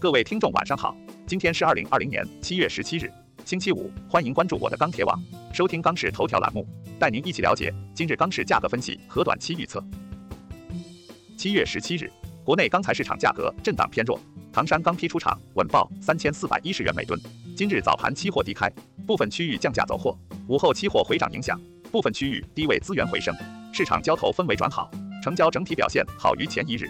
[0.00, 3.12] 各位听众晚上好，今天是二零二零年七月十七日，
[3.44, 5.20] 星期五，欢迎关注我的钢铁网，
[5.52, 6.64] 收听钢市头条栏目，
[7.00, 9.82] 带您一起了解今日钢市价格分析和短期预测。
[11.36, 12.08] 七月十七日，
[12.44, 14.20] 国内钢材市场价格震荡偏弱，
[14.52, 17.20] 唐山钢坯出厂稳报三千四百一十元每吨。
[17.56, 18.70] 今日早盘期货低开，
[19.04, 21.60] 部分区域降价走货，午后期货回涨影响，
[21.90, 23.34] 部分区域低位资源回升，
[23.72, 24.88] 市场交投氛围转好，
[25.24, 26.88] 成交整体表现好于前一日。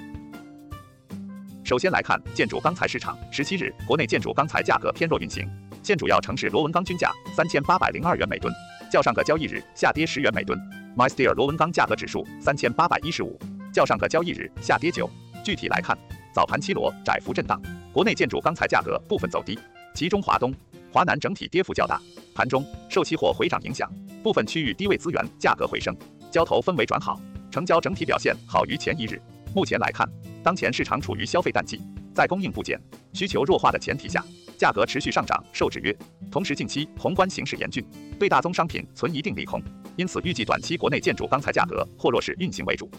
[1.69, 5.47] 首先来看建筑钢材市场，十七日国内建筑钢材价格偏弱运行，
[5.83, 8.51] 现主要城市螺纹钢均价三千八百零二元每吨，
[8.91, 10.59] 较上个交易日下跌十元每吨。
[10.97, 13.39] MySteel 螺纹钢价格指数三千八百一十五，
[13.71, 15.11] 较上个交易日下跌九。
[15.45, 15.95] 具体来看，
[16.33, 17.61] 早盘期螺窄幅震荡，
[17.93, 19.59] 国内建筑钢材价格部分走低，
[19.95, 20.51] 其中华东、
[20.91, 22.01] 华南整体跌幅较大。
[22.35, 23.93] 盘中受期货回涨影响，
[24.23, 25.95] 部分区域低位资源价格回升，
[26.31, 29.21] 交投氛围转好，成交整体表现好于前一日。
[29.55, 30.09] 目前来看。
[30.49, 31.79] 当前市场处于消费淡季，
[32.15, 32.81] 在供应不减、
[33.13, 34.25] 需求弱化的前提下，
[34.57, 35.95] 价格持续上涨受制约。
[36.31, 37.85] 同时，近期宏观形势严峻，
[38.19, 39.63] 对大宗商品存一定利空，
[39.95, 42.91] 因此预计短期国内建筑钢材价格或弱势运行为主。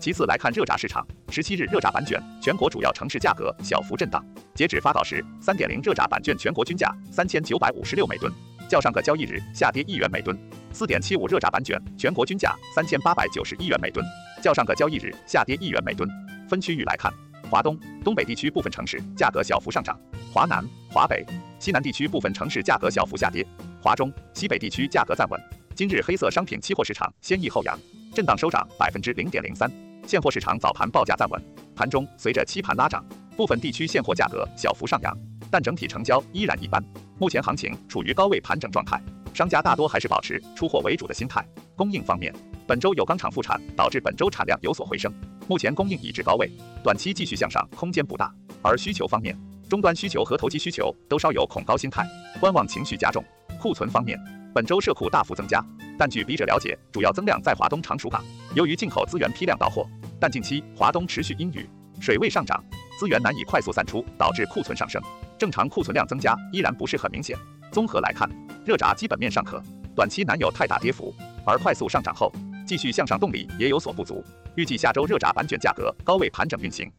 [0.00, 8.32] 其次来看热轧市场，十七日热轧板卷全国主要城市价格小幅震荡，截止发稿时，三点零热轧板卷全国均价三千九百五十六每吨，
[8.68, 10.36] 较上个交易日下跌一元每吨；
[10.72, 14.04] 四点七五热轧板卷全国均价三千八百九十一元每吨。
[14.42, 16.08] 较上个交易日下跌一元每吨。
[16.48, 17.12] 分区域来看，
[17.50, 19.96] 华东、东北地区部分城市价格小幅上涨；
[20.32, 21.24] 华南、华北、
[21.58, 23.44] 西南地区部分城市价格小幅下跌；
[23.80, 25.40] 华中、西北地区价格暂稳。
[25.74, 27.78] 今日黑色商品期货市场先抑后扬，
[28.14, 29.70] 震荡收涨百分之零点零三。
[30.06, 31.42] 现货市场早盘报价暂稳，
[31.74, 33.04] 盘中随着期盘拉涨，
[33.36, 35.16] 部分地区现货价格小幅上扬，
[35.56, 36.84] 但整体成交依然一般。
[37.18, 41.42] 目前行情处于高位盘整状态，商家大多还是保持出货为主的心态。
[41.74, 42.30] 供应方面，
[42.66, 45.10] 本周有钢厂复产，导致本周产量有所回升。
[45.48, 46.52] 目前供应已至高位，
[46.84, 48.30] 短期继续向上空间不大。
[48.60, 49.34] 而需求方面，
[49.66, 52.06] 终端需求和投机需求都稍有恐高心态，
[52.38, 53.24] 观望情绪加重。
[53.58, 54.20] 库存方面，
[54.54, 55.64] 本周社库大幅增加，
[55.98, 58.22] 但据笔者了解，主要增量在华东常熟港。
[58.54, 59.88] 由于进口资源批量到货，
[60.20, 61.66] 但近期华东持续阴雨，
[61.98, 62.62] 水位上涨，
[62.98, 65.00] 资源难以快速散出，导致库存上升。
[65.38, 67.36] 正常库存量增加依然不是很明显。
[67.70, 68.28] 综合来看，
[68.64, 69.62] 热轧基本面尚可，
[69.94, 71.14] 短期难有太大跌幅，
[71.44, 72.32] 而快速上涨后。
[72.66, 74.24] 继续向上动力也有所不足，
[74.56, 76.90] 预计下周热轧板卷价格高位盘整运行。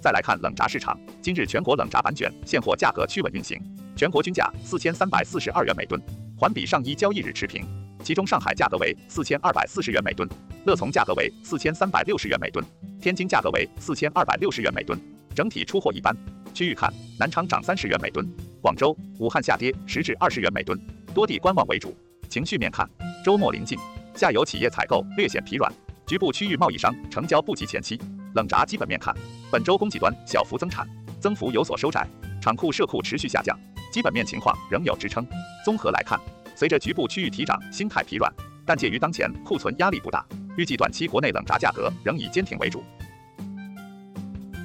[0.00, 3.60] 再来看冷轧市场，今日全国冷轧板卷现货价格趋稳运行，
[3.96, 6.00] 全国均价四千三百四十二元每吨，
[6.38, 7.81] 环比上一交易日持平。
[8.02, 10.28] 其中上海价格为四千二百四十元每吨，
[10.66, 12.64] 乐从价格为四千三百六十元每吨，
[13.00, 14.98] 天津价格为四千二百六十元每吨。
[15.34, 16.14] 整体出货一般。
[16.52, 18.28] 区域看，南昌涨三十元每吨，
[18.60, 20.78] 广州、武汉下跌十至二十元每吨，
[21.14, 21.96] 多地观望为主。
[22.28, 22.88] 情绪面看。
[23.24, 23.78] 周末临近，
[24.14, 25.72] 下游企业采购略显疲软，
[26.06, 27.98] 局部区域贸易商成交不及前期。
[28.34, 29.14] 冷轧基本面看，
[29.50, 30.86] 本周供给端小幅增产，
[31.20, 32.06] 增幅有所收窄，
[32.40, 33.58] 厂库社库持续下降，
[33.92, 35.26] 基本面情况仍有支撑。
[35.64, 36.18] 综合来看，
[36.54, 38.32] 随着局部区域提涨，心态疲软，
[38.64, 40.24] 但鉴于当前库存压力不大，
[40.56, 42.82] 预计短期国内冷轧价格仍以坚挺为主。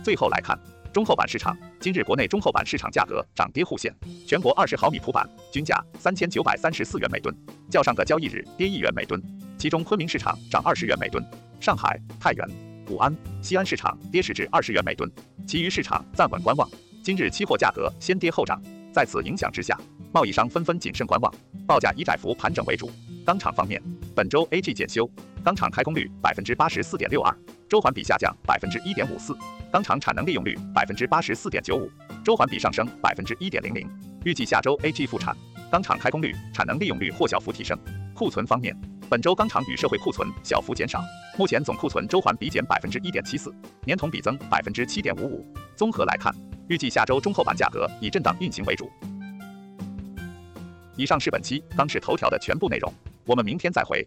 [0.04, 0.58] 最后来看。
[0.94, 3.94] 中厚板市场，今日国内中厚板市场价格涨跌互现。
[4.26, 7.36] 全国二十毫米普板均价三千九百三十四元每吨，
[7.70, 9.22] 较上个交易日跌一元每吨。
[9.60, 11.24] 其中昆明市场涨二十元每吨，
[11.60, 12.50] 上海、太原、
[12.90, 15.12] 武安、西安市场跌十至二十元每吨，
[15.46, 16.68] 其余市场暂稳观望。
[17.04, 18.60] 今日期货价格先跌后涨，
[18.92, 19.80] 在此影响之下，
[20.12, 21.34] 贸易商纷纷谨慎观望，
[21.68, 22.90] 报价以窄幅盘整为主。
[23.26, 23.82] 钢厂方面，
[24.16, 25.10] 本周 AG 检修，
[25.44, 27.36] 钢厂开工率百分之八十四点六二，
[27.68, 29.36] 周环比下降百分之一点五四。
[29.72, 31.92] 钢厂产能利用率百分之八十四点九五，
[32.24, 33.86] 周环比上升百分之一点零零。
[34.24, 35.36] 预计下周 AG 复产，
[35.70, 37.78] 钢厂开工率、产能利用率或小幅提升。
[38.16, 38.76] 库存方面，
[39.10, 41.04] 本周钢厂与社会库存小幅减少，
[41.38, 43.54] 目前总库存周环比减百分之一点七四，
[43.86, 45.46] 年同比增百分之七点五五。
[45.76, 46.34] 综合来看，
[46.70, 48.90] 预计下周中厚板价格以震荡运行为主。
[50.98, 52.92] 以上是本期当时头条的全部内容，
[53.24, 54.06] 我们明天再回。